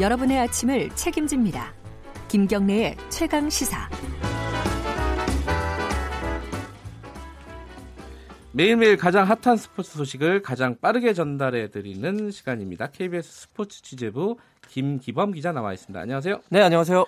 여러분의 0.00 0.40
아침을 0.40 0.90
책임집니다. 0.96 1.72
김경래의 2.26 2.96
최강 3.10 3.48
시사. 3.48 3.88
매일매일 8.50 8.96
가장 8.96 9.24
핫한 9.28 9.56
스포츠 9.56 9.96
소식을 9.96 10.42
가장 10.42 10.76
빠르게 10.80 11.12
전달해 11.12 11.70
드리는 11.70 12.32
시간입니다. 12.32 12.88
KBS 12.88 13.42
스포츠 13.42 13.82
취재부 13.82 14.36
김기범 14.68 15.30
기자 15.30 15.52
나와 15.52 15.72
있습니다. 15.72 16.00
안녕하세요. 16.00 16.40
네, 16.50 16.60
안녕하세요. 16.60 17.04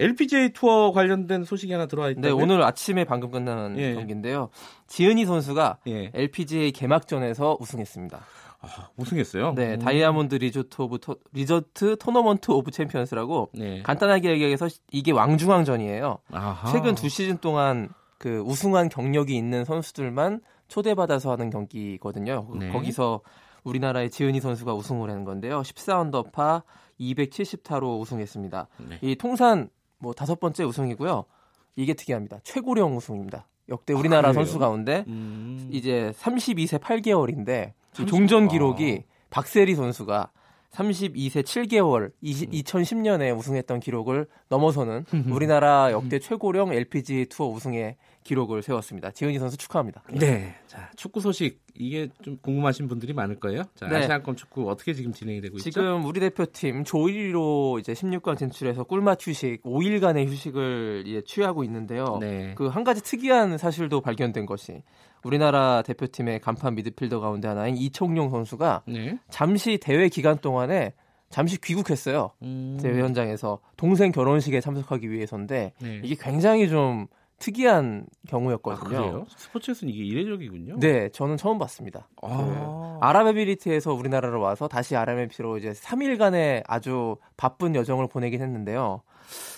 LPGA 0.00 0.52
투어 0.52 0.90
관련된 0.90 1.44
소식이 1.44 1.72
하나 1.72 1.86
들어와 1.86 2.10
있다고요? 2.10 2.36
네, 2.36 2.42
오늘 2.42 2.62
아침에 2.64 3.04
방금 3.04 3.30
끝난 3.30 3.78
예. 3.78 3.94
경기인데요. 3.94 4.50
지은이 4.88 5.26
선수가 5.26 5.78
예. 5.86 6.10
LPGA 6.12 6.72
개막전에서 6.72 7.58
우승했습니다. 7.60 8.20
아, 8.66 8.90
우승했어요? 8.96 9.54
네, 9.54 9.74
음. 9.74 9.78
Diamond 9.78 10.34
Resorts 10.36 10.82
of 10.82 10.98
Tour, 11.00 11.16
Resorts 11.32 11.96
Tournament 11.98 12.50
of 12.50 12.70
Champions라고 12.70 13.50
네. 13.54 13.82
간단하게 13.82 14.30
얘기해서 14.30 14.68
이게 14.90 15.12
왕중왕전이에요. 15.12 16.18
아하. 16.32 16.72
최근 16.72 16.94
두 16.94 17.08
시즌 17.08 17.38
동안 17.38 17.88
그 18.18 18.40
우승한 18.40 18.88
경력이 18.88 19.36
있는 19.36 19.64
선수들만 19.64 20.40
초대받아서 20.68 21.30
하는 21.32 21.50
경기거든요. 21.50 22.48
네. 22.58 22.70
거기서 22.70 23.20
우리나라의 23.64 24.10
지은희 24.10 24.40
선수가 24.40 24.74
우승을 24.74 25.10
한 25.10 25.24
건데요. 25.24 25.62
14언더파 25.62 26.62
270타로 27.00 28.00
우승했습니다. 28.00 28.68
네. 28.88 28.98
이 29.02 29.16
통산 29.16 29.68
뭐 29.98 30.12
다섯 30.12 30.40
번째 30.40 30.64
우승이고요. 30.64 31.24
이게 31.76 31.94
특이합니다. 31.94 32.40
최고령 32.42 32.96
우승입니다. 32.96 33.46
역대 33.68 33.94
아, 33.94 33.96
우리나라 33.98 34.30
아, 34.30 34.32
선수 34.32 34.58
가운데 34.58 35.04
음... 35.08 35.68
이제 35.72 36.12
32세 36.16 36.78
8개월인데 36.78 37.72
30... 37.85 37.85
종전 38.04 38.48
기록이 38.48 39.04
아... 39.06 39.16
박세리 39.30 39.74
선수가 39.74 40.30
32세 40.72 41.42
7개월 41.42 42.12
20, 42.20 42.50
2010년에 42.50 43.32
음. 43.32 43.38
우승했던 43.38 43.80
기록을 43.80 44.26
넘어서는 44.48 45.06
우리나라 45.30 45.90
역대 45.92 46.18
최고령 46.18 46.72
LPG 46.72 47.26
투어 47.30 47.48
우승의 47.48 47.96
기록을 48.26 48.62
세웠습니다. 48.62 49.12
지은이 49.12 49.38
선수 49.38 49.56
축하합니다. 49.56 50.02
네. 50.10 50.56
자, 50.66 50.90
축구 50.96 51.20
소식 51.20 51.60
이게 51.74 52.08
좀 52.22 52.36
궁금하신 52.42 52.88
분들이 52.88 53.12
많을 53.12 53.38
거예요. 53.38 53.62
자, 53.74 53.86
네. 53.86 53.96
아시안컵 53.96 54.36
축구 54.36 54.68
어떻게 54.68 54.92
지금 54.92 55.12
진행이 55.12 55.40
되고 55.40 55.56
있죠? 55.58 55.70
지금 55.70 56.04
우리 56.04 56.20
대표팀 56.20 56.84
조 56.84 56.98
1위로 56.98 57.78
이제 57.78 57.92
16강 57.92 58.36
진출해서 58.36 58.84
꿀맛 58.84 59.26
휴식 59.26 59.62
5일간의 59.62 60.26
휴식을 60.26 61.04
예, 61.06 61.22
취하고 61.22 61.62
있는데요. 61.64 62.18
네. 62.20 62.54
그한 62.56 62.82
가지 62.82 63.02
특이한 63.02 63.58
사실도 63.58 64.00
발견된 64.00 64.46
것이 64.46 64.82
우리나라 65.22 65.82
대표팀의 65.82 66.40
간판 66.40 66.74
미드필더 66.74 67.20
가운데 67.20 67.48
하나인 67.48 67.76
이청용 67.76 68.30
선수가 68.30 68.82
네. 68.88 69.18
잠시 69.30 69.78
대회 69.78 70.08
기간 70.08 70.38
동안에 70.38 70.94
잠시 71.28 71.60
귀국했어요. 71.60 72.30
음. 72.42 72.78
대회 72.80 73.00
현장에서 73.00 73.60
동생 73.76 74.12
결혼식에 74.12 74.60
참석하기 74.60 75.10
위해서인데 75.10 75.72
네. 75.80 76.00
이게 76.02 76.16
굉장히 76.18 76.68
좀 76.68 77.06
특이한 77.38 78.06
경우였거든요. 78.28 79.24
아, 79.28 79.34
스포츠에서는 79.36 79.92
이게 79.92 80.04
이례적이군요. 80.04 80.78
네, 80.78 81.08
저는 81.10 81.36
처음 81.36 81.58
봤습니다. 81.58 82.08
아. 82.22 82.98
그 83.00 83.06
아랍에미리트에서 83.06 83.92
우리나라로 83.92 84.40
와서 84.40 84.68
다시 84.68 84.96
아랍에미리트로 84.96 85.58
이제 85.58 85.72
3일간의 85.72 86.64
아주 86.66 87.16
바쁜 87.36 87.74
여정을 87.74 88.08
보내긴 88.08 88.40
했는데요. 88.40 89.02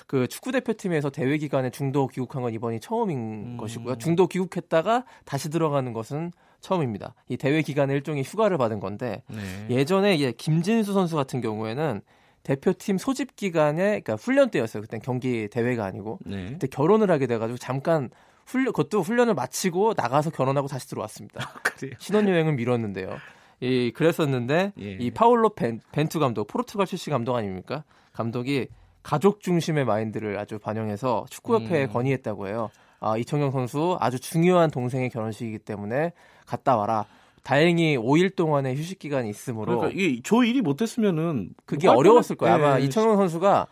그 0.06 0.26
축구 0.26 0.52
대표팀에서 0.52 1.10
대회 1.10 1.36
기간에 1.36 1.70
중도 1.70 2.06
귀국한 2.08 2.42
건 2.42 2.52
이번이 2.54 2.80
처음인 2.80 3.18
음. 3.18 3.56
것이고요. 3.58 3.98
중도 3.98 4.26
귀국했다가 4.26 5.04
다시 5.24 5.50
들어가는 5.50 5.92
것은 5.92 6.32
처음입니다. 6.60 7.14
이 7.28 7.36
대회 7.36 7.62
기간에 7.62 7.94
일종의 7.94 8.24
휴가를 8.24 8.58
받은 8.58 8.80
건데 8.80 9.22
네. 9.28 9.76
예전에 9.76 10.14
이제 10.14 10.32
김진수 10.32 10.92
선수 10.92 11.14
같은 11.14 11.40
경우에는 11.40 12.00
대표팀 12.48 12.96
소집 12.96 13.36
기간에 13.36 14.00
그러니까 14.00 14.14
훈련 14.14 14.50
때였어요. 14.50 14.80
그때 14.80 14.98
경기 14.98 15.48
대회가 15.48 15.84
아니고 15.84 16.18
네. 16.24 16.46
그때 16.52 16.66
결혼을 16.66 17.10
하게 17.10 17.26
돼가지고 17.26 17.58
잠깐 17.58 18.08
훈련 18.46 18.72
그것도 18.72 19.02
훈련을 19.02 19.34
마치고 19.34 19.92
나가서 19.94 20.30
결혼하고 20.30 20.66
다시 20.66 20.88
들어왔습니다. 20.88 21.42
아, 21.44 21.60
신혼여행은 21.98 22.56
미뤘는데요. 22.56 23.18
이 23.60 23.92
그랬었는데 23.94 24.72
예. 24.80 24.92
이 24.92 25.10
파울로 25.10 25.50
벤, 25.50 25.80
벤투 25.92 26.20
감독 26.20 26.46
포르투갈 26.46 26.86
출신 26.86 27.12
감독 27.12 27.36
아닙니까? 27.36 27.84
감독이 28.12 28.68
가족 29.02 29.40
중심의 29.40 29.84
마인드를 29.84 30.38
아주 30.38 30.58
반영해서 30.58 31.26
축구협회에 31.28 31.84
음. 31.84 31.92
건의했다고 31.92 32.48
해요. 32.48 32.70
아, 33.00 33.18
이청용 33.18 33.50
선수 33.50 33.98
아주 34.00 34.18
중요한 34.18 34.70
동생의 34.70 35.10
결혼식이기 35.10 35.58
때문에 35.58 36.12
갔다 36.46 36.76
와라. 36.76 37.04
다행히 37.48 37.96
5일 37.96 38.36
동안의 38.36 38.76
휴식 38.76 38.98
기간이 38.98 39.30
있으므로 39.30 39.78
그러니까 39.78 39.98
이게 39.98 40.20
조 40.22 40.36
1위 40.40 40.60
못했으면은 40.60 41.54
그게 41.64 41.88
어려웠을 41.88 42.36
거예요. 42.36 42.56
아마 42.56 42.76
네. 42.76 42.84
이청용 42.84 43.16
선수가 43.16 43.66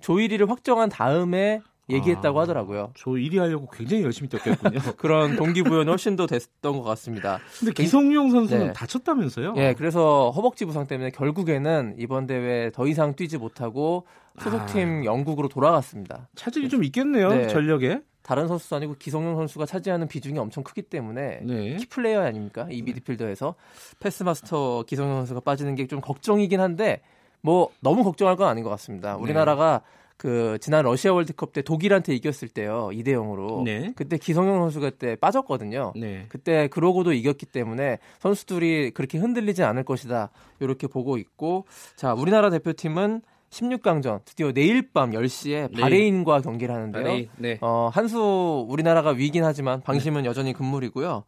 조 0.00 0.14
1위를 0.14 0.48
확정한 0.48 0.88
다음에 0.88 1.60
얘기했다고 1.90 2.38
아, 2.38 2.42
하더라고요. 2.42 2.90
조 2.94 3.12
1위 3.12 3.38
하려고 3.38 3.68
굉장히 3.68 4.02
열심히 4.02 4.28
뛰었겠군요. 4.28 4.78
그런 4.98 5.36
동기부여는 5.36 5.88
훨씬 5.88 6.16
더 6.16 6.26
됐던 6.26 6.78
것 6.78 6.82
같습니다. 6.82 7.38
근데 7.58 7.72
기성용 7.72 8.30
선수는 8.30 8.66
네. 8.68 8.72
다쳤다면서요? 8.72 9.54
예, 9.56 9.60
네, 9.60 9.74
그래서 9.74 10.30
허벅지 10.30 10.64
부상 10.64 10.86
때문에 10.86 11.10
결국에는 11.10 11.94
이번 11.98 12.26
대회 12.26 12.70
더 12.72 12.86
이상 12.86 13.14
뛰지 13.14 13.38
못하고 13.38 14.06
소속팀 14.38 15.00
아, 15.00 15.04
영국으로 15.04 15.48
돌아갔습니다. 15.48 16.28
차질이 16.36 16.68
좀 16.68 16.84
있겠네요, 16.84 17.30
네. 17.30 17.48
전력에. 17.48 18.02
다른 18.22 18.46
선수도 18.46 18.76
아니고 18.76 18.96
기성용 18.98 19.36
선수가 19.36 19.64
차지하는 19.64 20.06
비중이 20.06 20.38
엄청 20.38 20.62
크기 20.62 20.82
때문에 20.82 21.40
네. 21.44 21.76
키플레이어 21.76 22.20
아닙니까? 22.20 22.68
이 22.70 22.82
미드필더에서 22.82 23.54
pass 24.00 24.34
master 24.34 24.84
기성용 24.86 25.16
선수가 25.16 25.40
빠지는 25.40 25.74
게 25.74 25.86
좀 25.88 26.02
걱정이긴 26.02 26.60
한데 26.60 27.00
뭐 27.40 27.70
너무 27.80 28.04
걱정할 28.04 28.36
건 28.36 28.48
아닌 28.48 28.64
것 28.64 28.70
같습니다. 28.70 29.14
네. 29.16 29.22
우리나라가 29.22 29.82
그 30.16 30.58
지난 30.60 30.84
러시아 30.84 31.12
월드컵 31.12 31.52
때 31.52 31.62
독일한테 31.62 32.12
이겼을 32.16 32.48
때요 32.48 32.88
2대 32.92 33.08
0으로 33.10 33.62
네. 33.62 33.92
그때 33.94 34.18
기성용 34.18 34.58
선수가 34.62 34.90
그때 34.90 35.14
빠졌거든요. 35.16 35.92
네. 35.96 36.26
그때 36.28 36.66
그러고도 36.68 37.12
이겼기 37.12 37.46
때문에 37.46 37.98
선수들이 38.18 38.90
그렇게 38.90 39.16
흔들리지 39.18 39.62
않을 39.62 39.84
것이다 39.84 40.30
이렇게 40.58 40.88
보고 40.88 41.16
있고 41.18 41.66
자 41.94 42.14
우리나라 42.14 42.50
대표팀은 42.50 43.22
16강전 43.50 44.24
드디어 44.24 44.52
내일 44.52 44.90
밤 44.92 45.12
10시에 45.12 45.80
바레인과 45.80 46.40
경기를 46.40 46.74
하는데요. 46.74 47.02
바레인, 47.02 47.28
네. 47.36 47.58
어, 47.60 47.88
한수 47.92 48.66
우리나라가 48.68 49.10
위긴 49.10 49.44
하지만 49.44 49.80
방심은 49.80 50.22
네. 50.22 50.28
여전히 50.28 50.52
금물이고요. 50.52 51.24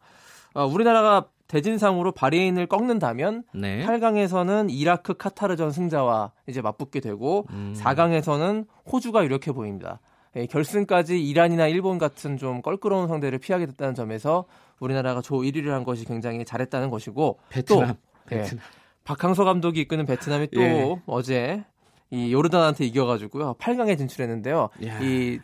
어, 0.53 0.65
우리나라가 0.65 1.27
대진상으로 1.51 2.13
바레인을 2.13 2.65
꺾는다면 2.67 3.43
네. 3.53 3.85
8강에서는 3.85 4.67
이라크 4.69 5.13
카타르전 5.15 5.71
승자와 5.71 6.31
이제 6.47 6.61
맞붙게 6.61 7.01
되고 7.01 7.45
음. 7.49 7.75
4강에서는 7.77 8.65
호주가 8.89 9.23
이렇게 9.23 9.51
보입니다. 9.51 9.99
예, 10.37 10.45
결승까지 10.45 11.21
이란이나 11.21 11.67
일본 11.67 11.97
같은 11.97 12.37
좀 12.37 12.61
껄끄러운 12.61 13.09
상대를 13.09 13.39
피하게 13.39 13.65
됐다는 13.65 13.95
점에서 13.95 14.45
우리나라가 14.79 15.21
조 15.21 15.39
1위를 15.39 15.67
한 15.67 15.83
것이 15.83 16.05
굉장히 16.05 16.45
잘했다는 16.45 16.89
것이고 16.89 17.39
베트남, 17.49 17.87
또 17.87 17.93
베트남. 18.27 18.57
예, 18.57 18.59
박항서 19.03 19.43
감독이 19.43 19.81
이끄는 19.81 20.05
베트남이 20.05 20.47
또 20.53 20.61
예. 20.61 21.01
어제 21.05 21.65
이 22.11 22.31
요르단한테 22.31 22.85
이겨가지고요 22.85 23.55
8강에 23.55 23.97
진출했는데요. 23.97 24.69
야, 24.85 24.99
이 25.01 25.39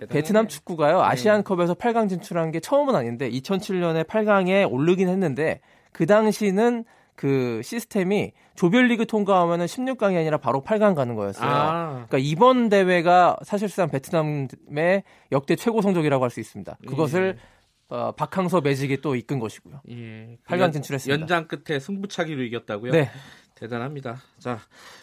대단하네. 0.00 0.12
베트남 0.12 0.48
축구가요 0.48 0.98
네. 0.98 1.04
아시안컵에서 1.04 1.74
8강 1.74 2.08
진출한 2.08 2.50
게 2.52 2.60
처음은 2.60 2.94
아닌데 2.94 3.30
2007년에 3.30 4.04
8강에 4.06 4.70
오르긴 4.70 5.08
했는데 5.08 5.60
그 5.92 6.06
당시는 6.06 6.84
그 7.14 7.62
시스템이 7.64 8.32
조별리그 8.56 9.06
통과하면은 9.06 9.64
16강이 9.66 10.18
아니라 10.18 10.36
바로 10.36 10.62
8강 10.62 10.94
가는 10.94 11.14
거였어요. 11.14 11.48
아. 11.48 11.88
그러니까 12.08 12.18
이번 12.18 12.68
대회가 12.68 13.36
사실상 13.42 13.88
베트남의 13.88 15.02
역대 15.32 15.56
최고 15.56 15.80
성적이라고 15.80 16.22
할 16.22 16.30
수 16.30 16.40
있습니다. 16.40 16.76
그것을 16.86 17.38
예. 17.38 17.56
어, 17.88 18.12
박항서 18.12 18.60
매직이 18.60 19.00
또 19.00 19.14
이끈 19.14 19.38
것이고요. 19.38 19.80
예. 19.90 20.36
8강 20.46 20.72
진출했습니다. 20.74 21.20
연장 21.20 21.46
끝에 21.48 21.78
승부차기로 21.78 22.42
이겼다고요? 22.42 22.92
네. 22.92 23.08
대단합니다. 23.54 24.16
자, 24.38 24.58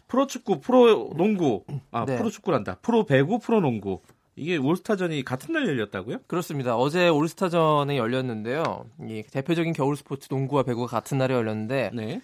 프로축구, 0.07 0.60
프로농구, 0.60 1.63
아, 1.92 2.06
네. 2.06 2.18
프로축구란다. 2.18 2.75
프로배구, 2.84 3.39
프로농구. 3.39 4.01
이게 4.36 4.58
올스타전이 4.58 5.24
같은 5.24 5.54
날 5.54 5.68
열렸다고요? 5.68 6.20
그렇습니다. 6.28 6.76
어제 6.76 7.08
올스타전이 7.08 7.98
열렸는데요. 7.98 8.86
이 9.02 9.24
대표적인 9.32 9.74
겨울 9.74 9.96
스포츠 9.96 10.28
농구와 10.30 10.64
배구가 10.64 10.88
같은 10.88 11.18
날에 11.18 11.36
열렸는데 11.36 11.92
네. 11.94 12.22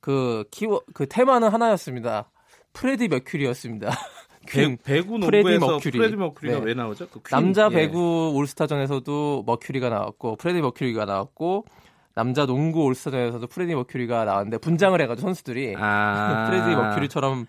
그 0.00 0.44
키워 0.50 0.80
그 0.94 1.06
테마는 1.06 1.48
하나였습니다. 1.48 2.30
프레디 2.72 3.08
머큐리였습니다. 3.08 3.90
배, 4.46 4.76
배구 4.76 5.20
프레디 5.20 5.58
머큐리. 5.58 5.98
프레디 5.98 6.16
머큐리가 6.16 6.58
네. 6.58 6.64
왜 6.64 6.74
나오죠? 6.74 7.08
그 7.08 7.22
남자 7.30 7.68
예. 7.70 7.76
배구 7.76 8.32
올스타전에서도 8.34 9.44
머큐리가 9.46 9.88
나왔고 9.88 10.36
프레디 10.36 10.60
머큐리가 10.60 11.04
나왔고 11.04 11.66
남자 12.14 12.46
농구 12.46 12.82
올스타전에서도 12.84 13.46
프레디 13.46 13.74
머큐리가 13.74 14.24
나왔는데 14.24 14.58
분장을 14.58 15.00
해가지고 15.00 15.26
선수들이 15.28 15.76
아~ 15.78 16.46
프레디 16.50 16.74
머큐리처럼 16.74 17.46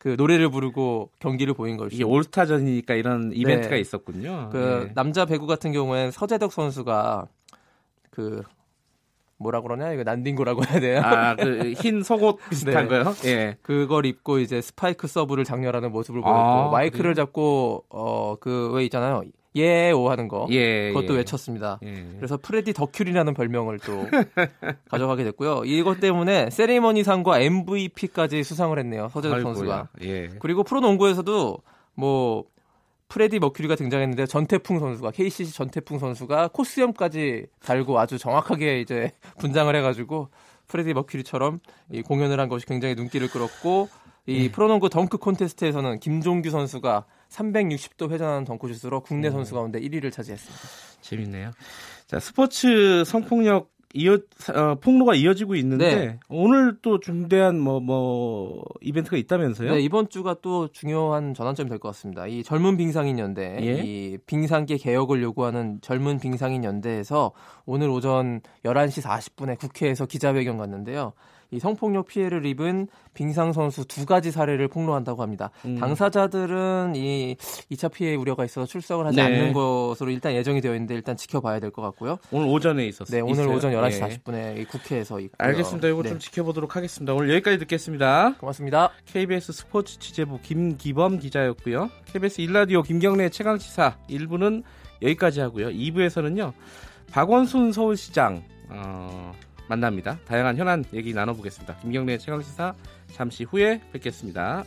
그 0.00 0.14
노래를 0.16 0.48
부르고 0.50 1.10
경기를 1.18 1.52
보인 1.52 1.76
것이죠. 1.76 1.94
이게 1.94 2.04
올스타전이니까 2.04 2.94
이런 2.94 3.32
이벤트가 3.34 3.74
네. 3.74 3.80
있었군요. 3.80 4.48
그 4.50 4.84
네. 4.86 4.92
남자 4.94 5.26
배구 5.26 5.46
같은 5.46 5.72
경우에는 5.72 6.10
서재덕 6.10 6.52
선수가 6.54 7.26
그 8.10 8.42
뭐라 9.36 9.60
그러냐 9.60 9.92
이거 9.92 10.02
난닝구라고 10.02 10.62
해야 10.64 10.80
돼요. 10.80 11.00
아그 11.04 11.74
흰 11.76 12.02
속옷 12.02 12.38
비슷한 12.48 12.88
네. 12.88 13.02
거요? 13.02 13.14
예. 13.26 13.56
그걸 13.60 14.06
입고 14.06 14.38
이제 14.38 14.62
스파이크 14.62 15.06
서브를 15.06 15.44
작렬하는 15.44 15.92
모습을 15.92 16.22
보였고 16.22 16.38
아, 16.40 16.70
마이크를 16.70 17.12
그래요? 17.12 17.14
잡고 17.26 17.84
어 17.90 18.36
그 18.40 18.72
왜 18.74 18.84
있잖아요. 18.84 19.22
에오 19.56 20.08
하는 20.10 20.28
거 20.28 20.46
예, 20.50 20.92
그것도 20.92 21.14
예. 21.14 21.18
외쳤습니다. 21.18 21.80
예. 21.82 22.06
그래서 22.16 22.36
프레디 22.36 22.72
덕큐리라는 22.72 23.34
별명을 23.34 23.78
또 23.80 24.06
가져가게 24.88 25.24
됐고요. 25.24 25.62
이것 25.64 25.98
때문에 26.00 26.50
세리머니상과 26.50 27.40
MVP까지 27.40 28.44
수상을 28.44 28.78
했네요. 28.78 29.08
서재덕 29.12 29.40
선수가. 29.40 29.88
예. 30.02 30.28
그리고 30.38 30.62
프로농구에서도 30.62 31.58
뭐 31.94 32.44
프레디 33.08 33.40
머큐리가 33.40 33.74
등장했는데 33.74 34.26
전태풍 34.26 34.78
선수가 34.78 35.10
KCC 35.10 35.52
전태풍 35.52 35.98
선수가 35.98 36.48
콧수염까지 36.48 37.46
달고 37.60 37.98
아주 37.98 38.18
정확하게 38.18 38.80
이제 38.80 39.10
분장을 39.38 39.74
해가지고 39.74 40.28
프레디 40.68 40.94
머큐리처럼 40.94 41.58
이 41.90 42.02
공연을 42.02 42.38
한 42.38 42.48
것이 42.48 42.64
굉장히 42.66 42.94
눈길을 42.94 43.28
끌었고 43.28 43.88
이 44.26 44.44
네. 44.44 44.52
프로농구 44.52 44.90
덩크 44.90 45.18
콘테스트에서는 45.18 45.98
김종규 45.98 46.50
선수가 46.50 47.04
360도 47.30 48.10
회전하는 48.10 48.44
덩크슛으로 48.44 49.00
국내 49.00 49.28
음. 49.28 49.32
선수 49.32 49.54
가운데 49.54 49.80
1위를 49.80 50.12
차지했습니다. 50.12 50.62
재밌네요. 51.00 51.50
자 52.06 52.18
스포츠 52.20 53.04
성폭력 53.04 53.70
이어 53.92 54.14
어, 54.54 54.76
폭로가 54.80 55.16
이어지고 55.16 55.56
있는데 55.56 55.94
네. 55.94 56.20
오늘 56.28 56.78
또 56.80 57.00
중대한 57.00 57.58
뭐뭐 57.58 57.80
뭐 57.80 58.64
이벤트가 58.82 59.16
있다면서요? 59.16 59.74
네, 59.74 59.80
이번 59.80 60.08
주가 60.08 60.36
또 60.40 60.68
중요한 60.68 61.34
전환점이 61.34 61.68
될 61.68 61.80
것 61.80 61.88
같습니다. 61.88 62.26
이 62.28 62.44
젊은 62.44 62.76
빙상인 62.76 63.18
연대, 63.18 63.58
예? 63.60 63.82
이 63.84 64.18
빙상계 64.26 64.76
개혁을 64.76 65.22
요구하는 65.22 65.80
젊은 65.80 66.20
빙상인 66.20 66.62
연대에서 66.62 67.32
오늘 67.66 67.88
오전 67.90 68.42
11시 68.64 69.02
40분에 69.02 69.58
국회에서 69.58 70.06
기자회견 70.06 70.56
갔는데요. 70.56 71.12
이 71.50 71.58
성폭력 71.58 72.06
피해를 72.06 72.44
입은 72.46 72.88
빙상 73.14 73.52
선수 73.52 73.84
두 73.86 74.06
가지 74.06 74.30
사례를 74.30 74.68
폭로한다고 74.68 75.22
합니다. 75.22 75.50
음. 75.64 75.76
당사자들은 75.80 76.92
이 76.94 77.36
2차 77.72 77.90
피해 77.90 78.14
우려가 78.14 78.44
있어서 78.44 78.66
출석을 78.66 79.06
하지 79.06 79.16
네. 79.16 79.22
않는 79.22 79.52
것으로 79.52 80.10
일단 80.10 80.32
예정이 80.34 80.60
되어 80.60 80.74
있는데 80.74 80.94
일단 80.94 81.16
지켜봐야 81.16 81.58
될 81.58 81.70
것 81.70 81.82
같고요. 81.82 82.18
오늘 82.32 82.48
오전에 82.48 82.86
있었어요. 82.86 83.16
네, 83.16 83.20
오늘 83.20 83.44
있어요? 83.44 83.56
오전 83.56 83.72
11시 83.72 83.90
네. 83.90 84.18
40분에 84.18 84.68
국회에서 84.68 85.20
있고요. 85.20 85.36
알겠습니다. 85.38 85.88
이거 85.88 86.02
네. 86.02 86.08
좀 86.10 86.18
지켜보도록 86.18 86.76
하겠습니다. 86.76 87.14
오늘 87.14 87.30
여기까지 87.30 87.58
듣겠습니다. 87.58 88.34
고맙습니다. 88.38 88.90
KBS 89.06 89.52
스포츠 89.52 89.98
취재부 89.98 90.40
김기범 90.42 91.18
기자였고요. 91.18 91.90
KBS 92.06 92.40
일라디오 92.42 92.82
김경래 92.82 93.28
최강시사 93.28 93.98
1부는 94.08 94.62
여기까지 95.02 95.40
하고요. 95.40 95.68
2부에서는요. 95.68 96.52
박원순 97.12 97.72
서울시장 97.72 98.42
어... 98.68 99.32
만납니다. 99.70 100.18
다양한 100.26 100.56
현안 100.56 100.84
얘기 100.92 101.14
나눠보겠습니다. 101.14 101.76
김경래 101.76 102.18
최강시사 102.18 102.74
잠시 103.12 103.44
후에 103.44 103.80
뵙겠습니다. 103.92 104.64